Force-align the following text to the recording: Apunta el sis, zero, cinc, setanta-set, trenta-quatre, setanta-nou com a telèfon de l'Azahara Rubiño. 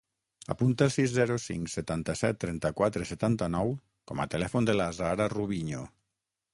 Apunta 0.53 0.87
el 0.89 0.93
sis, 0.95 1.11
zero, 1.17 1.35
cinc, 1.43 1.69
setanta-set, 1.75 2.41
trenta-quatre, 2.45 3.07
setanta-nou 3.13 3.73
com 4.13 4.27
a 4.27 4.29
telèfon 4.35 4.71
de 4.73 4.79
l'Azahara 4.81 5.33
Rubiño. 5.39 5.89